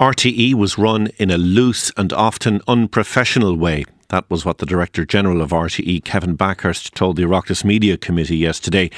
[0.00, 3.84] RTE was run in a loose and often unprofessional way.
[4.14, 8.36] That was what the Director General of RTE, Kevin Bakhurst, told the Oireachtas Media Committee
[8.36, 8.88] yesterday,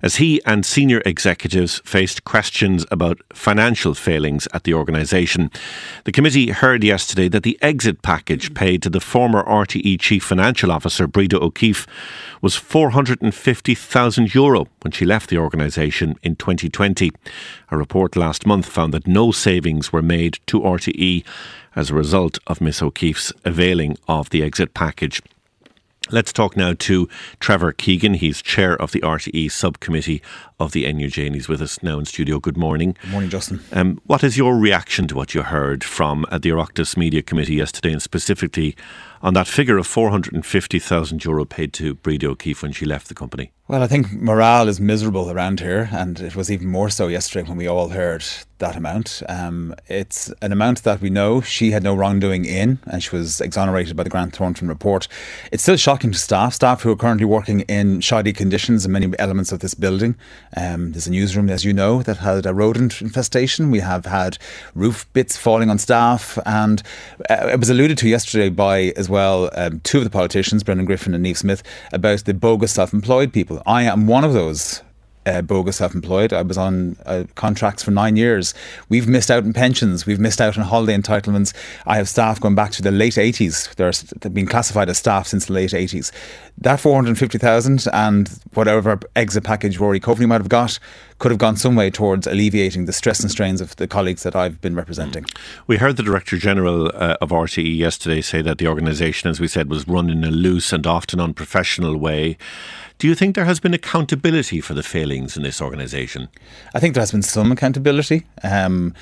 [0.00, 5.50] as he and senior executives faced questions about financial failings at the organisation.
[6.04, 10.72] The committee heard yesterday that the exit package paid to the former RTE Chief Financial
[10.72, 11.86] Officer, Breda O'Keeffe,
[12.40, 17.12] was €450,000 Euro when she left the organisation in 2020.
[17.70, 21.24] A report last month found that no savings were made to RTE
[21.74, 25.22] as a result of Miss O'Keeffe's availing of the exit package.
[26.10, 27.08] Let's talk now to
[27.40, 28.14] Trevor Keegan.
[28.14, 30.20] He's chair of the RTE subcommittee
[30.58, 32.38] of the NUJ, and he's with us now in studio.
[32.38, 32.96] Good morning.
[33.02, 33.60] Good morning, Justin.
[33.72, 37.54] Um, what is your reaction to what you heard from uh, the Oireachtas Media Committee
[37.54, 38.76] yesterday, and specifically
[39.22, 43.52] on that figure of 450,000 euro paid to Breda O'Keeffe when she left the company?
[43.72, 47.48] Well, I think morale is miserable around here, and it was even more so yesterday
[47.48, 48.22] when we all heard
[48.58, 49.22] that amount.
[49.30, 53.40] Um, it's an amount that we know she had no wrongdoing in, and she was
[53.40, 55.08] exonerated by the Grant Thornton report.
[55.50, 59.10] It's still shocking to staff, staff who are currently working in shoddy conditions in many
[59.18, 60.16] elements of this building.
[60.54, 63.70] Um, there's a newsroom, as you know, that had a rodent infestation.
[63.70, 64.36] We have had
[64.74, 66.82] roof bits falling on staff, and
[67.30, 70.84] uh, it was alluded to yesterday by as well um, two of the politicians, Brendan
[70.84, 73.61] Griffin and Niamh Smyth, about the bogus self-employed people.
[73.66, 74.82] I am one of those
[75.24, 76.32] uh, bogus self-employed.
[76.32, 78.54] I was on uh, contracts for nine years.
[78.88, 80.06] We've missed out on pensions.
[80.06, 81.54] We've missed out on holiday entitlements.
[81.86, 83.74] I have staff going back to the late 80s.
[83.76, 86.10] They're, they've been classified as staff since the late 80s.
[86.58, 90.78] That 450,000 and whatever exit package Rory Coveney might have got
[91.22, 94.34] could have gone some way towards alleviating the stress and strains of the colleagues that
[94.34, 95.24] I've been representing.
[95.68, 99.46] We heard the Director General uh, of RTE yesterday say that the organisation, as we
[99.46, 102.36] said, was run in a loose and often unprofessional way.
[102.98, 106.28] Do you think there has been accountability for the failings in this organisation?
[106.74, 108.26] I think there has been some accountability.
[108.42, 108.92] Um,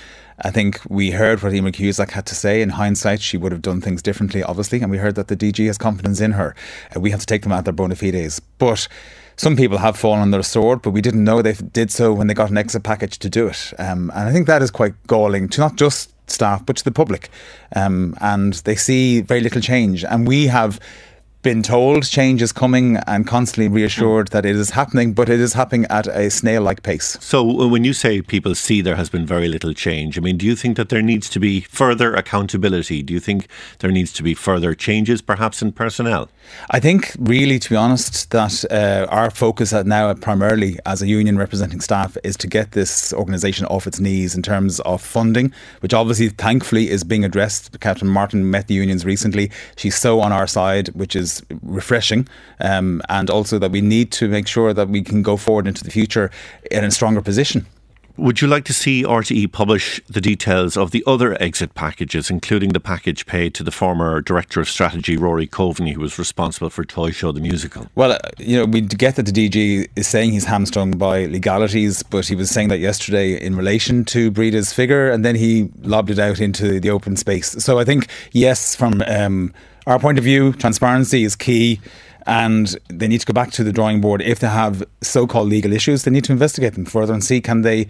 [0.42, 2.60] I think we heard what Eimear Cusack had to say.
[2.60, 5.66] In hindsight, she would have done things differently, obviously, and we heard that the DG
[5.66, 6.54] has confidence in her.
[6.94, 8.40] Uh, we have to take them at their bona fides.
[8.58, 8.88] But
[9.40, 12.26] some people have fallen on their sword, but we didn't know they did so when
[12.26, 13.72] they got an exit package to do it.
[13.78, 16.90] Um, and I think that is quite galling to not just staff, but to the
[16.90, 17.30] public.
[17.74, 20.04] Um, and they see very little change.
[20.04, 20.78] And we have
[21.42, 25.54] been told change is coming and constantly reassured that it is happening, but it is
[25.54, 27.16] happening at a snail like pace.
[27.20, 30.36] So, uh, when you say people see there has been very little change, I mean,
[30.36, 33.02] do you think that there needs to be further accountability?
[33.02, 33.48] Do you think
[33.78, 36.28] there needs to be further changes, perhaps in personnel?
[36.70, 41.38] I think, really, to be honest, that uh, our focus now, primarily as a union
[41.38, 45.94] representing staff, is to get this organisation off its knees in terms of funding, which
[45.94, 47.80] obviously, thankfully, is being addressed.
[47.80, 49.50] Catherine Martin met the unions recently.
[49.76, 51.29] She's so on our side, which is
[51.62, 52.26] refreshing,
[52.60, 55.84] um, and also that we need to make sure that we can go forward into
[55.84, 56.30] the future
[56.70, 57.66] in a stronger position.
[58.16, 62.70] Would you like to see RTE publish the details of the other exit packages, including
[62.70, 66.84] the package paid to the former Director of Strategy, Rory Coveney, who was responsible for
[66.84, 67.88] Toy Show the Musical?
[67.94, 72.02] Well, uh, you know, we get that the DG is saying he's hamstrung by legalities,
[72.02, 76.10] but he was saying that yesterday in relation to Breda's figure, and then he lobbed
[76.10, 77.50] it out into the open space.
[77.64, 79.54] So I think, yes, from um,
[79.86, 81.80] our point of view, transparency is key
[82.26, 85.72] and they need to go back to the drawing board if they have so-called legal
[85.72, 87.86] issues they need to investigate them further and see can they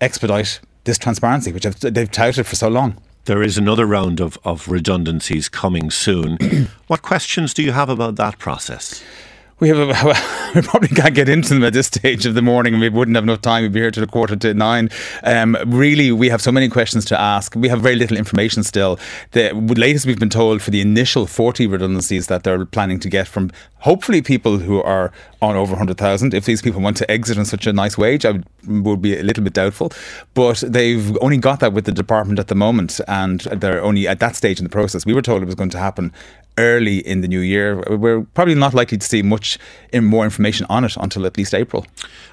[0.00, 2.96] expedite this transparency which they've touted for so long
[3.28, 6.38] there is another round of, of redundancies coming soon.
[6.86, 9.04] what questions do you have about that process?
[9.60, 12.78] We have a, we probably can't get into them at this stage of the morning.
[12.78, 13.62] We wouldn't have enough time.
[13.62, 14.88] We'd be here till a quarter to nine.
[15.24, 17.56] Um, really, we have so many questions to ask.
[17.56, 19.00] We have very little information still.
[19.32, 23.26] The latest we've been told for the initial 40 redundancies that they're planning to get
[23.26, 26.34] from hopefully people who are on over 100,000.
[26.34, 29.18] If these people want to exit on such a nice wage, I would, would, be
[29.18, 29.92] a little bit doubtful.
[30.34, 34.20] But they've only got that with the department at the moment, and they're only at
[34.20, 35.06] that stage in the process.
[35.06, 36.12] We were told it was going to happen
[36.58, 37.82] early in the new year.
[37.88, 39.58] We're probably not likely to see much
[39.92, 41.86] in more information on it until at least April.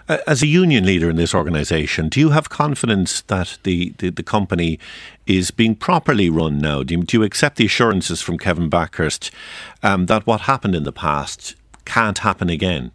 [0.08, 4.24] As a union leader in this organisation, do you have confidence that the, the, the,
[4.24, 4.80] company
[5.26, 6.84] is being properly run now?
[6.84, 9.32] Do you, do you accept the assurances from Kevin Bakhurst
[9.82, 11.56] um, that what happened in the past
[11.86, 12.92] can't happen again?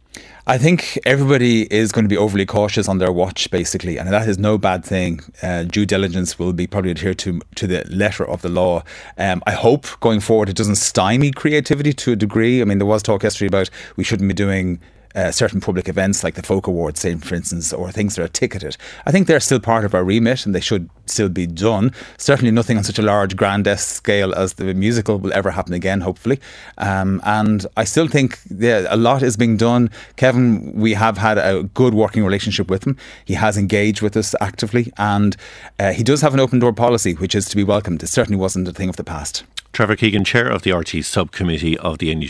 [0.51, 4.29] I think everybody is going to be overly cautious on their watch, basically, and that
[4.29, 5.21] is no bad thing.
[5.45, 8.83] Uh, due diligence will be probably adhered to to the letter of the law.
[9.17, 12.61] Um, I hope going forward it doesn't stymie creativity to a degree.
[12.61, 14.81] I mean, there was talk yesterday about we shouldn't be doing
[15.15, 18.29] uh, certain public events like the Folk Awards, say, for instance, or things that are
[18.29, 18.77] ticketed.
[19.07, 21.93] I think they're still part of our remit and they should still be done.
[22.19, 26.01] Certainly nothing on such a large, grandiose scale as the musical will ever happen again,
[26.01, 26.41] hopefully.
[26.79, 29.91] Um, and I still think yeah, a lot is being done.
[30.17, 32.97] Kevin, we have had a good working relationship with him.
[33.25, 35.37] He has engaged with us actively and
[35.79, 38.03] uh, he does have an open door policy, which is to be welcomed.
[38.03, 39.45] It certainly wasn't a thing of the past.
[39.73, 42.29] Trevor Keegan, Chair of the RTE Subcommittee of the NUJ.